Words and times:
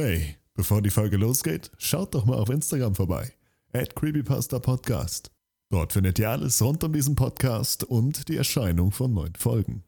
Hey, 0.00 0.36
bevor 0.54 0.80
die 0.80 0.90
Folge 0.90 1.16
losgeht, 1.16 1.72
schaut 1.76 2.14
doch 2.14 2.24
mal 2.24 2.36
auf 2.36 2.50
Instagram 2.50 2.94
vorbei. 2.94 3.32
At 3.72 3.96
Creepypasta 3.96 4.60
Podcast. 4.60 5.32
Dort 5.70 5.92
findet 5.92 6.20
ihr 6.20 6.30
alles 6.30 6.62
rund 6.62 6.84
um 6.84 6.92
diesen 6.92 7.16
Podcast 7.16 7.82
und 7.82 8.28
die 8.28 8.36
Erscheinung 8.36 8.92
von 8.92 9.12
neuen 9.12 9.34
Folgen. 9.34 9.82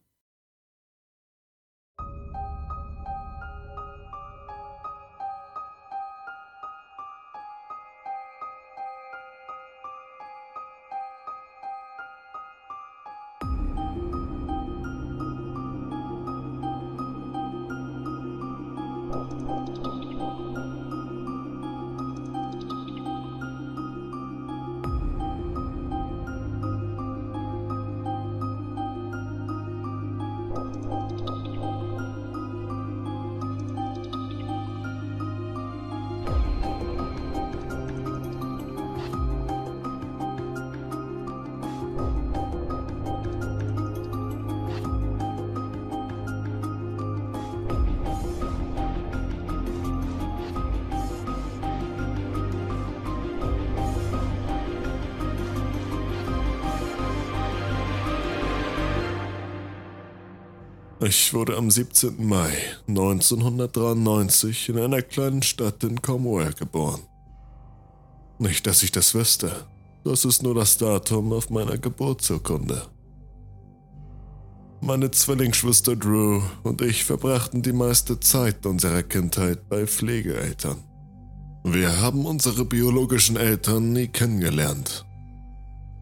Ich 61.02 61.32
wurde 61.32 61.56
am 61.56 61.70
17. 61.70 62.26
Mai 62.26 62.52
1993 62.86 64.68
in 64.68 64.78
einer 64.78 65.00
kleinen 65.00 65.42
Stadt 65.42 65.82
in 65.82 66.02
Cornwall 66.02 66.52
geboren. 66.52 67.00
Nicht, 68.38 68.66
dass 68.66 68.82
ich 68.82 68.92
das 68.92 69.14
wüsste. 69.14 69.66
Das 70.04 70.26
ist 70.26 70.42
nur 70.42 70.54
das 70.54 70.76
Datum 70.76 71.32
auf 71.32 71.48
meiner 71.48 71.78
Geburtsurkunde. 71.78 72.82
Meine 74.82 75.10
Zwillingsschwester 75.10 75.96
Drew 75.96 76.42
und 76.64 76.82
ich 76.82 77.02
verbrachten 77.04 77.62
die 77.62 77.72
meiste 77.72 78.20
Zeit 78.20 78.66
unserer 78.66 79.02
Kindheit 79.02 79.70
bei 79.70 79.86
Pflegeeltern. 79.86 80.84
Wir 81.64 81.98
haben 82.02 82.26
unsere 82.26 82.66
biologischen 82.66 83.36
Eltern 83.36 83.94
nie 83.94 84.08
kennengelernt. 84.08 85.06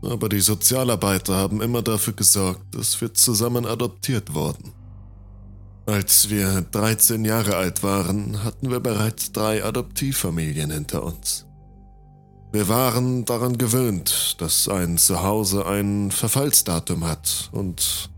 Aber 0.02 0.28
die 0.28 0.40
Sozialarbeiter 0.40 1.36
haben 1.36 1.60
immer 1.60 1.82
dafür 1.82 2.14
gesorgt, 2.14 2.74
dass 2.74 3.00
wir 3.00 3.14
zusammen 3.14 3.64
adoptiert 3.64 4.34
wurden. 4.34 4.72
Als 5.88 6.28
wir 6.28 6.66
13 6.70 7.24
Jahre 7.24 7.56
alt 7.56 7.82
waren, 7.82 8.44
hatten 8.44 8.70
wir 8.70 8.80
bereits 8.80 9.32
drei 9.32 9.64
Adoptivfamilien 9.64 10.70
hinter 10.70 11.02
uns. 11.02 11.46
Wir 12.52 12.68
waren 12.68 13.24
daran 13.24 13.56
gewöhnt, 13.56 14.36
dass 14.38 14.68
ein 14.68 14.98
Zuhause 14.98 15.64
ein 15.64 16.10
Verfallsdatum 16.10 17.06
hat 17.06 17.48
und 17.52 18.10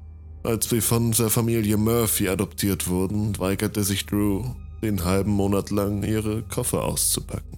als 0.43 0.73
wir 0.73 0.83
von 0.83 1.13
der 1.13 1.31
Familie 1.31 1.77
Murphy 1.77 2.29
adoptiert 2.29 2.89
wurden, 2.89 3.39
weigerte 3.39 3.85
sich 3.85 4.05
Drew, 4.05 4.43
den 4.83 5.05
halben 5.05 5.31
Monat 5.31 5.71
lang 5.71 6.03
ihre 6.03 6.43
Koffer 6.43 6.83
auszupacken. 6.83 7.57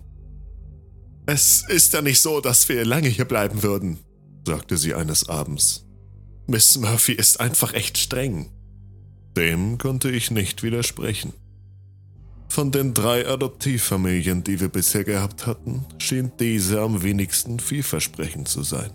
Es 1.24 1.64
ist 1.70 1.94
ja 1.94 2.02
nicht 2.02 2.20
so, 2.20 2.42
dass 2.42 2.68
wir 2.68 2.84
lange 2.84 3.08
hier 3.08 3.24
bleiben 3.24 3.62
würden, 3.62 3.98
sagte 4.46 4.76
sie 4.76 4.94
eines 4.94 5.30
Abends. 5.30 5.86
Miss 6.46 6.76
Murphy 6.76 7.12
ist 7.12 7.40
einfach 7.40 7.72
echt 7.72 7.96
streng. 7.96 8.50
Dem 9.36 9.78
konnte 9.78 10.10
ich 10.10 10.30
nicht 10.30 10.62
widersprechen. 10.62 11.32
Von 12.48 12.70
den 12.70 12.92
drei 12.92 13.26
Adoptivfamilien, 13.26 14.44
die 14.44 14.60
wir 14.60 14.68
bisher 14.68 15.04
gehabt 15.04 15.46
hatten, 15.46 15.86
schien 15.96 16.32
diese 16.38 16.82
am 16.82 17.02
wenigsten 17.02 17.58
vielversprechend 17.58 18.46
zu 18.46 18.62
sein. 18.62 18.90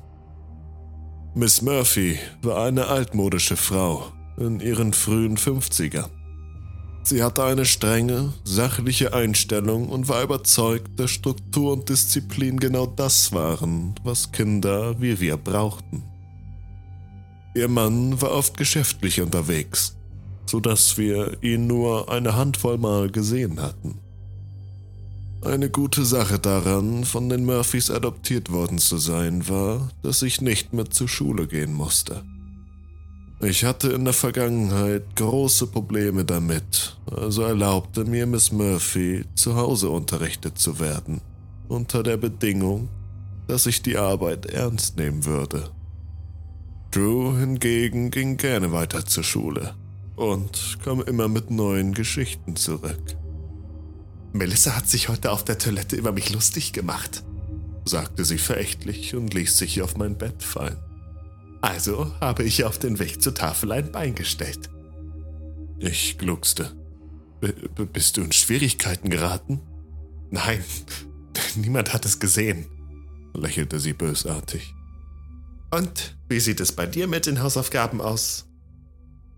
Miss 1.34 1.64
Murphy 1.64 2.20
war 2.44 2.66
eine 2.66 2.86
altmodische 2.86 3.56
Frau 3.56 4.12
in 4.38 4.60
ihren 4.60 4.94
frühen 4.94 5.38
50ern. 5.38 6.10
Sie 7.02 7.24
hatte 7.24 7.44
eine 7.46 7.66
strenge, 7.66 8.34
sachliche 8.44 9.14
Einstellung 9.14 9.90
und 9.90 10.08
war 10.08 10.22
überzeugt, 10.22 11.00
dass 11.00 11.10
Struktur 11.10 11.74
und 11.74 11.90
Disziplin 11.90 12.60
genau 12.60 12.86
das 12.86 13.32
waren, 13.32 13.96
was 14.04 14.32
Kinder 14.32 15.02
wie 15.02 15.20
wir 15.20 15.38
brauchten. 15.38 16.04
Ihr 17.56 17.70
Mann 17.70 18.22
war 18.22 18.32
oft 18.32 18.56
geschäftlich 18.56 19.20
unterwegs 19.20 19.97
sodass 20.50 20.98
wir 20.98 21.38
ihn 21.42 21.68
nur 21.68 22.12
eine 22.12 22.36
Handvoll 22.36 22.78
Mal 22.78 23.10
gesehen 23.10 23.62
hatten. 23.62 24.00
Eine 25.44 25.70
gute 25.70 26.04
Sache 26.04 26.40
daran, 26.40 27.04
von 27.06 27.30
den 27.30 27.46
Murphys 27.46 27.92
adoptiert 27.92 28.52
worden 28.52 28.80
zu 28.80 28.98
sein, 28.98 29.48
war, 29.48 29.90
dass 30.02 30.22
ich 30.24 30.42
nicht 30.42 30.74
mehr 30.74 30.90
zur 30.90 31.08
Schule 31.08 31.48
gehen 31.48 31.74
musste. 31.74 32.24
Ich 33.40 33.64
hatte 33.64 33.90
in 33.90 34.04
der 34.04 34.16
Vergangenheit 34.16 35.16
große 35.16 35.68
Probleme 35.68 36.26
damit, 36.26 36.98
also 37.16 37.44
erlaubte 37.44 38.04
mir 38.04 38.26
Miss 38.26 38.52
Murphy, 38.52 39.26
zu 39.36 39.56
Hause 39.56 39.90
unterrichtet 39.90 40.58
zu 40.58 40.80
werden, 40.80 41.22
unter 41.68 42.02
der 42.02 42.18
Bedingung, 42.18 42.90
dass 43.48 43.68
ich 43.68 43.84
die 43.84 43.96
Arbeit 43.96 44.48
ernst 44.48 44.98
nehmen 44.98 45.24
würde. 45.26 45.70
Drew 46.90 47.38
hingegen 47.38 48.10
ging 48.10 48.38
gerne 48.38 48.72
weiter 48.72 49.06
zur 49.06 49.24
Schule 49.24 49.76
und 50.18 50.80
kam 50.84 51.02
immer 51.02 51.30
mit 51.30 51.52
neuen 51.52 51.94
Geschichten 51.94 52.56
zurück. 52.58 53.16
Melissa 54.34 54.76
hat 54.76 54.90
sich 54.90 55.08
heute 55.08 55.32
auf 55.32 55.46
der 55.46 55.58
Toilette 55.58 55.96
über 55.96 56.12
mich 56.12 56.32
lustig 56.32 56.74
gemacht, 56.74 57.24
sagte 57.86 58.26
sie 58.26 58.40
verächtlich 58.40 59.16
und 59.16 59.34
ließ 59.34 59.58
sich 59.58 59.82
auf 59.82 59.96
mein 59.96 60.18
Bett 60.18 60.44
fallen. 60.44 60.78
Also 61.62 62.12
habe 62.20 62.44
ich 62.44 62.66
auf 62.66 62.78
den 62.78 63.00
Weg 63.00 63.22
zur 63.22 63.36
Tafel 63.36 63.72
ein 63.72 63.92
Bein 63.92 64.16
gestellt. 64.16 64.70
Ich 65.80 66.18
gluckste. 66.18 66.72
Bist 67.94 68.18
du 68.18 68.22
in 68.22 68.32
Schwierigkeiten 68.32 69.10
geraten? 69.10 69.62
Nein, 70.32 70.64
niemand 71.56 71.94
hat 71.94 72.06
es 72.06 72.20
gesehen, 72.20 72.66
lächelte 73.36 73.80
sie 73.80 73.94
bösartig. 73.94 74.74
Und 75.70 76.18
wie 76.28 76.40
sieht 76.40 76.60
es 76.60 76.72
bei 76.72 76.88
dir 76.88 77.08
mit 77.08 77.28
den 77.28 77.42
Hausaufgaben 77.42 78.02
aus? 78.02 78.48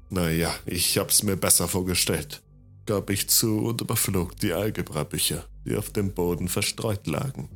Naja, 0.10 0.54
ich 0.66 0.98
hab's 0.98 1.24
mir 1.24 1.36
besser 1.36 1.68
vorgestellt, 1.68 2.42
gab 2.86 3.10
ich 3.10 3.30
zu 3.30 3.60
und 3.60 3.82
überflog 3.82 4.36
die 4.38 4.54
Algebra-Bücher, 4.54 5.46
die 5.66 5.76
auf 5.76 5.92
dem 5.92 6.14
Boden 6.14 6.48
verstreut 6.48 7.06
lagen. 7.06 7.50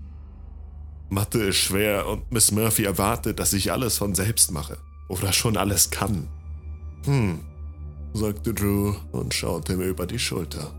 Mathe 1.10 1.40
ist 1.44 1.58
schwer 1.58 2.08
und 2.08 2.32
Miss 2.32 2.52
Murphy 2.52 2.84
erwartet, 2.84 3.40
dass 3.40 3.54
ich 3.54 3.72
alles 3.72 3.98
von 3.98 4.16
selbst 4.16 4.52
mache. 4.52 4.78
Oder 5.10 5.34
schon 5.34 5.58
alles 5.58 5.90
kann. 5.90 6.28
Hm, 7.06 7.44
sagte 8.14 8.54
Drew 8.54 8.96
und 9.12 9.34
schaute 9.34 9.76
mir 9.76 9.86
über 9.86 10.08
die 10.08 10.20
Schulter. 10.20 10.74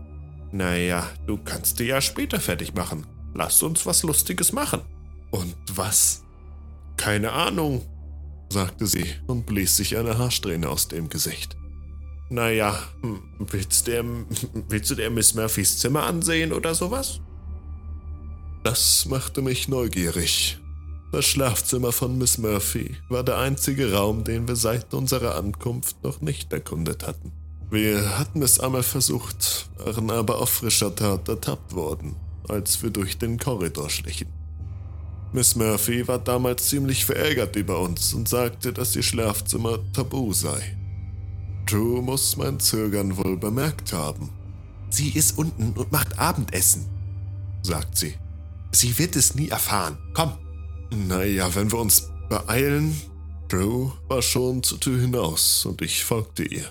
Naja, 0.51 1.09
du 1.27 1.37
kannst 1.37 1.79
dir 1.79 1.85
ja 1.85 2.01
später 2.01 2.39
fertig 2.39 2.73
machen. 2.73 3.05
Lass 3.33 3.61
uns 3.63 3.85
was 3.85 4.03
Lustiges 4.03 4.51
machen. 4.53 4.81
Und 5.31 5.55
was? 5.73 6.23
Keine 6.97 7.31
Ahnung, 7.33 7.85
sagte 8.49 8.87
sie 8.87 9.05
und 9.27 9.45
blies 9.45 9.75
sich 9.75 9.97
eine 9.97 10.17
Haarsträhne 10.17 10.69
aus 10.69 10.87
dem 10.87 11.09
Gesicht. 11.09 11.57
Naja, 12.29 12.77
hm, 13.01 13.21
willst, 13.39 13.87
der, 13.87 14.03
willst 14.69 14.89
du 14.89 14.95
der 14.95 15.11
Miss 15.11 15.35
Murphys 15.35 15.77
Zimmer 15.77 16.03
ansehen 16.03 16.53
oder 16.53 16.73
sowas? 16.73 17.19
Das 18.63 19.05
machte 19.05 19.43
mich 19.43 19.67
neugierig. 19.67 20.57
Das 21.11 21.25
Schlafzimmer 21.25 21.91
von 21.91 22.17
Miss 22.17 22.39
Murphy 22.39 22.97
war 23.09 23.23
der 23.23 23.37
einzige 23.37 23.93
Raum, 23.93 24.23
den 24.23 24.47
wir 24.47 24.55
seit 24.55 24.93
unserer 24.93 25.35
Ankunft 25.35 26.03
noch 26.03 26.19
nicht 26.19 26.51
erkundet 26.51 27.05
hatten. 27.05 27.31
Wir 27.69 28.17
hatten 28.17 28.41
es 28.41 28.59
einmal 28.59 28.83
versucht, 28.83 29.69
waren 29.77 30.09
aber 30.09 30.39
auf 30.39 30.49
frischer 30.49 30.95
Tat 30.95 31.29
ertappt 31.29 31.73
worden, 31.73 32.15
als 32.49 32.81
wir 32.81 32.89
durch 32.89 33.17
den 33.17 33.37
Korridor 33.37 33.89
schlichen. 33.89 34.27
Miss 35.31 35.55
Murphy 35.55 36.07
war 36.07 36.19
damals 36.19 36.69
ziemlich 36.69 37.05
verärgert 37.05 37.55
über 37.55 37.79
uns 37.79 38.13
und 38.13 38.27
sagte, 38.27 38.73
dass 38.73 38.95
ihr 38.95 39.03
Schlafzimmer 39.03 39.79
tabu 39.93 40.33
sei. 40.33 40.75
Drew 41.65 42.01
muss 42.01 42.37
mein 42.37 42.59
Zögern 42.59 43.17
wohl 43.17 43.37
bemerkt 43.37 43.91
haben. 43.91 44.29
Sie 44.89 45.09
ist 45.09 45.37
unten 45.37 45.73
und 45.73 45.91
macht 45.91 46.19
Abendessen, 46.19 46.85
sagt 47.63 47.97
sie. 47.97 48.15
Sie 48.71 48.97
wird 48.99 49.15
es 49.15 49.35
nie 49.35 49.49
erfahren. 49.49 49.97
Komm. 50.13 50.37
Naja, 50.91 51.53
wenn 51.55 51.71
wir 51.71 51.79
uns 51.79 52.09
beeilen. 52.29 52.95
Drew 53.47 53.91
war 54.07 54.21
schon 54.21 54.63
zur 54.63 54.79
Tür 54.79 54.99
hinaus 54.99 55.65
und 55.65 55.81
ich 55.81 56.03
folgte 56.03 56.43
ihr. 56.43 56.65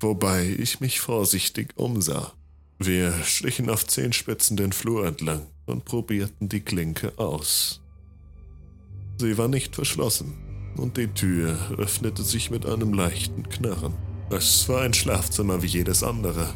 Wobei 0.00 0.56
ich 0.58 0.80
mich 0.80 1.00
vorsichtig 1.00 1.76
umsah. 1.76 2.32
Wir 2.78 3.12
schlichen 3.24 3.68
auf 3.68 3.86
Zehenspitzen 3.86 4.56
den 4.56 4.72
Flur 4.72 5.06
entlang 5.06 5.46
und 5.66 5.84
probierten 5.84 6.48
die 6.48 6.60
Klinke 6.60 7.12
aus. 7.18 7.80
Sie 9.18 9.36
war 9.36 9.48
nicht 9.48 9.74
verschlossen 9.74 10.47
und 10.78 10.96
die 10.96 11.08
Tür 11.08 11.56
öffnete 11.76 12.22
sich 12.22 12.50
mit 12.50 12.66
einem 12.66 12.92
leichten 12.92 13.48
Knarren. 13.48 13.94
Es 14.30 14.68
war 14.68 14.82
ein 14.82 14.94
Schlafzimmer 14.94 15.62
wie 15.62 15.66
jedes 15.66 16.02
andere. 16.02 16.48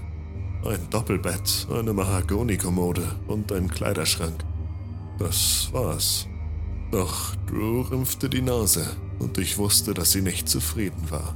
Ein 0.64 0.90
Doppelbett, 0.90 1.66
eine 1.72 1.92
Mahagonikommode 1.92 3.16
und 3.26 3.50
ein 3.52 3.68
Kleiderschrank. 3.68 4.44
Das 5.18 5.68
war's. 5.72 6.26
Doch 6.90 7.34
Drew 7.46 7.82
rümpfte 7.82 8.28
die 8.28 8.42
Nase 8.42 8.86
und 9.18 9.38
ich 9.38 9.58
wusste, 9.58 9.94
dass 9.94 10.12
sie 10.12 10.22
nicht 10.22 10.48
zufrieden 10.48 11.10
war. 11.10 11.34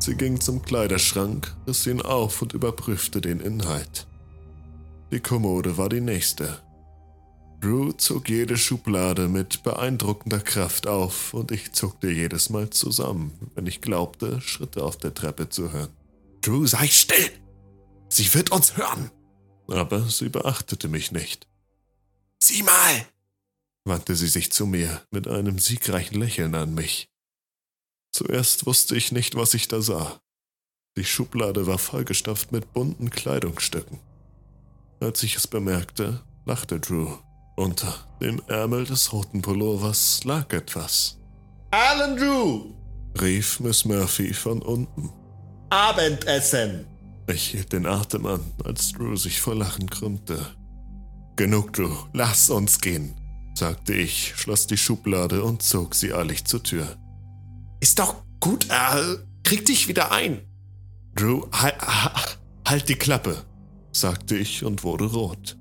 Sie 0.00 0.14
ging 0.14 0.40
zum 0.40 0.62
Kleiderschrank, 0.62 1.56
riss 1.66 1.86
ihn 1.86 2.02
auf 2.02 2.42
und 2.42 2.52
überprüfte 2.52 3.20
den 3.20 3.40
Inhalt. 3.40 4.06
Die 5.10 5.20
Kommode 5.20 5.78
war 5.78 5.88
die 5.88 6.00
nächste. 6.00 6.58
Drew 7.60 7.90
zog 7.92 8.28
jede 8.28 8.56
Schublade 8.56 9.28
mit 9.28 9.64
beeindruckender 9.64 10.38
Kraft 10.38 10.86
auf 10.86 11.34
und 11.34 11.50
ich 11.50 11.72
zuckte 11.72 12.08
jedes 12.08 12.50
Mal 12.50 12.70
zusammen, 12.70 13.32
wenn 13.54 13.66
ich 13.66 13.80
glaubte, 13.80 14.40
Schritte 14.40 14.84
auf 14.84 14.96
der 14.96 15.12
Treppe 15.12 15.48
zu 15.48 15.72
hören. 15.72 15.90
Drew, 16.40 16.66
sei 16.66 16.86
still! 16.86 17.30
Sie 18.08 18.32
wird 18.32 18.52
uns 18.52 18.76
hören! 18.76 19.10
Aber 19.66 20.08
sie 20.08 20.28
beachtete 20.28 20.88
mich 20.88 21.10
nicht. 21.10 21.48
Sieh 22.40 22.62
mal! 22.62 23.06
wandte 23.84 24.14
sie 24.14 24.28
sich 24.28 24.52
zu 24.52 24.66
mir 24.66 25.02
mit 25.10 25.26
einem 25.26 25.58
siegreichen 25.58 26.20
Lächeln 26.20 26.54
an 26.54 26.74
mich. 26.74 27.08
Zuerst 28.12 28.66
wusste 28.66 28.96
ich 28.96 29.12
nicht, 29.12 29.34
was 29.34 29.54
ich 29.54 29.66
da 29.66 29.80
sah. 29.80 30.20
Die 30.96 31.04
Schublade 31.04 31.66
war 31.66 31.78
vollgestopft 31.78 32.52
mit 32.52 32.72
bunten 32.72 33.10
Kleidungsstücken. 33.10 33.98
Als 35.00 35.22
ich 35.22 35.36
es 35.36 35.46
bemerkte, 35.46 36.22
lachte 36.44 36.78
Drew. 36.80 37.18
Unter 37.58 37.92
dem 38.20 38.40
Ärmel 38.46 38.84
des 38.84 39.12
roten 39.12 39.42
Pullovers 39.42 40.22
lag 40.22 40.52
etwas. 40.52 41.18
Alan 41.72 42.16
Drew! 42.16 42.66
rief 43.20 43.58
Miss 43.58 43.84
Murphy 43.84 44.32
von 44.32 44.62
unten. 44.62 45.10
Abendessen! 45.68 46.86
Ich 47.26 47.48
hielt 47.48 47.72
den 47.72 47.84
Atem 47.84 48.26
an, 48.26 48.44
als 48.64 48.92
Drew 48.92 49.16
sich 49.16 49.40
vor 49.40 49.56
Lachen 49.56 49.90
krümmte. 49.90 50.38
Genug, 51.34 51.72
Drew, 51.72 51.96
lass 52.12 52.48
uns 52.48 52.80
gehen, 52.80 53.16
sagte 53.54 53.92
ich, 53.92 54.34
schloss 54.36 54.68
die 54.68 54.78
Schublade 54.78 55.42
und 55.42 55.60
zog 55.60 55.96
sie 55.96 56.14
eilig 56.14 56.44
zur 56.44 56.62
Tür. 56.62 56.96
Ist 57.80 57.98
doch 57.98 58.22
gut, 58.38 58.70
Al. 58.70 59.26
Krieg 59.42 59.66
dich 59.66 59.88
wieder 59.88 60.12
ein. 60.12 60.42
Drew, 61.16 61.42
halt, 61.50 61.74
halt 62.64 62.88
die 62.88 62.94
Klappe, 62.94 63.44
sagte 63.90 64.36
ich 64.36 64.64
und 64.64 64.84
wurde 64.84 65.06
rot. 65.06 65.58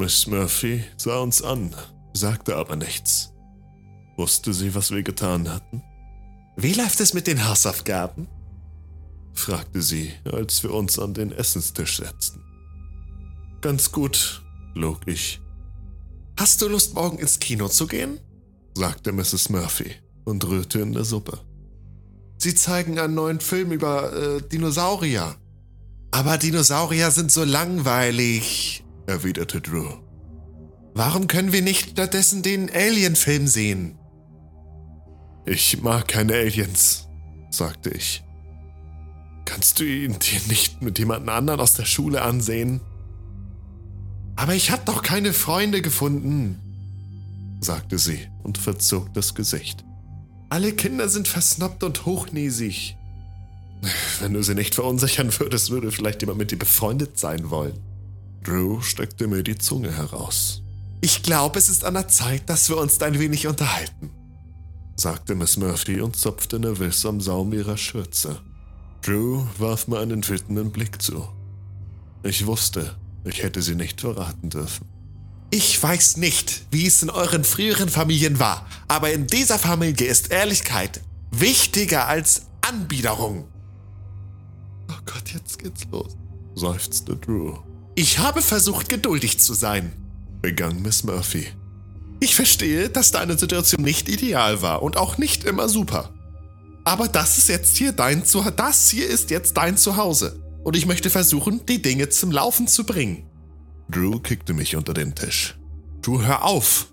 Miss 0.00 0.26
Murphy 0.26 0.82
sah 0.96 1.18
uns 1.18 1.42
an, 1.42 1.76
sagte 2.14 2.56
aber 2.56 2.74
nichts. 2.74 3.34
Wusste 4.16 4.54
sie, 4.54 4.74
was 4.74 4.90
wir 4.90 5.02
getan 5.02 5.52
hatten? 5.52 5.82
Wie 6.56 6.72
läuft 6.72 7.00
es 7.00 7.12
mit 7.12 7.26
den 7.26 7.46
Hausaufgaben? 7.46 8.26
fragte 9.34 9.82
sie, 9.82 10.10
als 10.24 10.62
wir 10.62 10.72
uns 10.72 10.98
an 10.98 11.12
den 11.12 11.32
Essenstisch 11.32 11.98
setzten. 11.98 12.42
Ganz 13.60 13.92
gut, 13.92 14.42
log 14.74 15.00
ich. 15.04 15.38
Hast 16.38 16.62
du 16.62 16.68
Lust, 16.68 16.94
morgen 16.94 17.18
ins 17.18 17.38
Kino 17.38 17.68
zu 17.68 17.86
gehen? 17.86 18.20
sagte 18.74 19.12
Mrs. 19.12 19.50
Murphy 19.50 19.96
und 20.24 20.46
rührte 20.46 20.80
in 20.80 20.94
der 20.94 21.04
Suppe. 21.04 21.40
Sie 22.38 22.54
zeigen 22.54 22.98
einen 22.98 23.14
neuen 23.14 23.40
Film 23.40 23.70
über 23.70 24.14
äh, 24.14 24.40
Dinosaurier. 24.40 25.36
Aber 26.10 26.38
Dinosaurier 26.38 27.10
sind 27.10 27.30
so 27.30 27.44
langweilig, 27.44 28.82
erwiderte 29.10 29.60
Drew. 29.60 29.88
Warum 30.94 31.26
können 31.26 31.52
wir 31.52 31.62
nicht 31.62 31.90
stattdessen 31.90 32.42
den 32.42 32.70
Alien-Film 32.70 33.46
sehen? 33.46 33.98
Ich 35.46 35.82
mag 35.82 36.08
keine 36.08 36.34
Aliens, 36.34 37.08
sagte 37.50 37.90
ich. 37.90 38.22
Kannst 39.44 39.80
du 39.80 39.84
ihn 39.84 40.18
dir 40.18 40.40
nicht 40.48 40.82
mit 40.82 40.98
jemand 40.98 41.28
anderen 41.28 41.60
aus 41.60 41.74
der 41.74 41.84
Schule 41.84 42.22
ansehen? 42.22 42.80
Aber 44.36 44.54
ich 44.54 44.70
hab 44.70 44.86
doch 44.86 45.02
keine 45.02 45.32
Freunde 45.32 45.82
gefunden, 45.82 46.60
sagte 47.60 47.98
sie 47.98 48.28
und 48.42 48.58
verzog 48.58 49.12
das 49.14 49.34
Gesicht. 49.34 49.84
Alle 50.50 50.72
Kinder 50.72 51.08
sind 51.08 51.28
versnoppt 51.28 51.82
und 51.84 52.06
hochnäsig. 52.06 52.96
Wenn 54.20 54.34
du 54.34 54.42
sie 54.42 54.54
nicht 54.54 54.74
verunsichern 54.74 55.32
würdest, 55.38 55.70
würde 55.70 55.90
vielleicht 55.90 56.22
jemand 56.22 56.38
mit 56.38 56.50
dir 56.50 56.58
befreundet 56.58 57.18
sein 57.18 57.50
wollen. 57.50 57.78
Drew 58.42 58.80
steckte 58.80 59.26
mir 59.26 59.42
die 59.42 59.58
Zunge 59.58 59.92
heraus. 59.92 60.62
Ich 61.02 61.22
glaube, 61.22 61.58
es 61.58 61.68
ist 61.68 61.84
an 61.84 61.94
der 61.94 62.08
Zeit, 62.08 62.48
dass 62.48 62.68
wir 62.68 62.76
uns 62.76 63.00
ein 63.00 63.18
wenig 63.18 63.46
unterhalten, 63.46 64.10
sagte 64.96 65.34
Miss 65.34 65.56
Murphy 65.56 66.00
und 66.00 66.16
zupfte 66.16 66.58
nervös 66.58 67.04
am 67.06 67.20
Saum 67.20 67.52
ihrer 67.52 67.76
Schürze. 67.76 68.40
Drew 69.02 69.44
warf 69.58 69.88
mir 69.88 69.98
einen 69.98 70.26
wütenden 70.26 70.70
Blick 70.70 71.00
zu. 71.00 71.26
Ich 72.22 72.46
wusste, 72.46 72.96
ich 73.24 73.42
hätte 73.42 73.62
sie 73.62 73.74
nicht 73.74 74.00
verraten 74.00 74.50
dürfen. 74.50 74.86
Ich 75.50 75.82
weiß 75.82 76.18
nicht, 76.18 76.66
wie 76.70 76.86
es 76.86 77.02
in 77.02 77.10
euren 77.10 77.44
früheren 77.44 77.88
Familien 77.88 78.38
war, 78.38 78.66
aber 78.88 79.10
in 79.12 79.26
dieser 79.26 79.58
Familie 79.58 80.06
ist 80.06 80.30
Ehrlichkeit 80.30 81.00
wichtiger 81.30 82.06
als 82.06 82.46
Anbiederung. 82.60 83.48
Oh 84.90 85.00
Gott, 85.06 85.32
jetzt 85.32 85.58
geht's 85.58 85.86
los, 85.90 86.16
seufzte 86.54 87.16
Drew. 87.16 87.56
Ich 87.94 88.18
habe 88.18 88.42
versucht, 88.42 88.88
geduldig 88.88 89.38
zu 89.38 89.54
sein, 89.54 89.92
begann 90.40 90.82
Miss 90.82 91.04
Murphy. 91.04 91.48
Ich 92.20 92.34
verstehe, 92.34 92.88
dass 92.90 93.12
deine 93.12 93.38
Situation 93.38 93.82
nicht 93.82 94.08
ideal 94.08 94.62
war 94.62 94.82
und 94.82 94.96
auch 94.96 95.18
nicht 95.18 95.44
immer 95.44 95.68
super. 95.68 96.14
Aber 96.84 97.08
das 97.08 97.38
ist 97.38 97.48
jetzt 97.48 97.76
hier 97.76 97.92
dein 97.92 98.24
Zuhause. 98.24 98.52
Das 98.52 98.90
hier 98.90 99.08
ist 99.08 99.30
jetzt 99.30 99.56
dein 99.56 99.76
Zuhause. 99.76 100.40
Und 100.64 100.76
ich 100.76 100.86
möchte 100.86 101.10
versuchen, 101.10 101.64
die 101.66 101.80
Dinge 101.80 102.08
zum 102.10 102.30
Laufen 102.30 102.68
zu 102.68 102.84
bringen. 102.84 103.28
Drew 103.90 104.18
kickte 104.18 104.52
mich 104.52 104.76
unter 104.76 104.94
den 104.94 105.14
Tisch. 105.14 105.58
Du 106.02 106.22
hör 106.22 106.44
auf! 106.44 106.92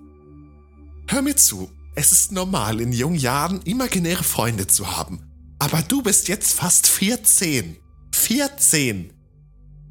Hör 1.07 1.21
mir 1.21 1.35
zu, 1.35 1.71
es 1.95 2.11
ist 2.11 2.31
normal, 2.31 2.81
in 2.81 2.91
jungen 2.91 3.17
Jahren 3.17 3.61
imaginäre 3.63 4.23
Freunde 4.23 4.67
zu 4.67 4.97
haben. 4.97 5.21
Aber 5.59 5.81
du 5.81 6.01
bist 6.01 6.27
jetzt 6.27 6.53
fast 6.53 6.87
14. 6.87 7.77
14! 8.13 9.16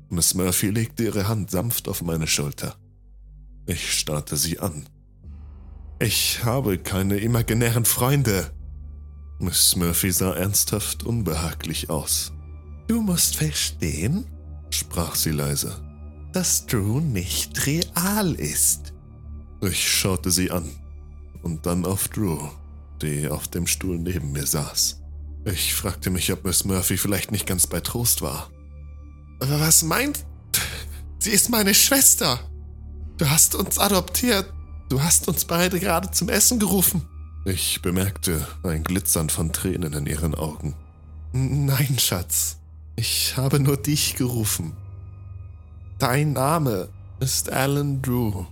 Miss 0.09 0.35
Murphy 0.35 0.71
legte 0.71 1.05
ihre 1.05 1.29
Hand 1.29 1.51
sanft 1.51 1.89
auf 1.89 2.03
meine 2.03 2.27
Schulter. 2.27 2.77
Ich 3.67 3.99
starrte 3.99 4.37
sie 4.37 4.61
an. 4.61 4.89
Ich 5.99 6.45
habe 6.45 6.79
keine 6.79 7.19
imaginären 7.19 7.85
Freunde. 7.85 8.53
Miss 9.39 9.75
Murphy 9.75 10.13
sah 10.13 10.35
ernsthaft 10.35 11.03
unbehaglich 11.05 11.91
aus. 11.91 12.33
Du 12.87 13.03
musst 13.03 13.37
verstehen, 13.37 14.25
sprach 14.71 15.17
sie 15.17 15.33
leise, 15.33 15.83
dass 16.33 16.67
Drew 16.67 17.01
nicht 17.01 17.67
real 17.67 18.35
ist. 18.35 18.93
Ich 19.61 19.91
schaute 19.91 20.31
sie 20.31 20.51
an 20.51 20.71
und 21.43 21.67
dann 21.67 21.85
auf 21.85 22.09
Drew, 22.09 22.39
die 23.03 23.29
auf 23.29 23.49
dem 23.49 23.67
Stuhl 23.67 23.99
neben 23.99 24.33
mir 24.33 24.47
saß. 24.47 25.03
Ich 25.45 25.75
fragte 25.75 26.11
mich, 26.11 26.33
ob 26.33 26.45
Miss 26.45 26.65
Murphy 26.65 26.97
vielleicht 26.97 27.33
nicht 27.33 27.47
ganz 27.47 27.67
bei 27.67 27.81
Trost 27.81 28.23
war. 28.23 28.51
Aber 29.41 29.61
was 29.61 29.83
meint? 29.83 30.25
Sie 31.19 31.31
ist 31.31 31.51
meine 31.51 31.75
Schwester. 31.75 32.41
Du 33.19 33.29
hast 33.29 33.55
uns 33.55 33.79
adoptiert. 33.79 34.53
Du 34.89 35.03
hast 35.03 35.29
uns 35.29 35.45
beide 35.45 35.81
gerade 35.81 36.11
zum 36.11 36.29
Essen 36.29 36.59
gerufen. 36.59 37.03
Ich 37.45 37.83
bemerkte 37.83 38.47
ein 38.63 38.85
Glitzern 38.85 39.31
von 39.31 39.53
Tränen 39.53 39.93
in 39.93 40.07
ihren 40.07 40.35
Augen. 40.35 40.75
Nein, 41.33 41.97
Schatz. 41.99 42.59
Ich 42.97 43.37
habe 43.37 43.61
nur 43.61 43.77
dich 43.77 44.17
gerufen. 44.17 44.73
Dein 45.99 46.33
Name 46.33 46.89
ist 47.21 47.51
Alan 47.51 48.03
Drew. 48.03 48.47